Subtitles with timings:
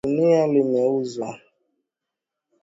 [0.03, 1.29] Gunia limeuzwa.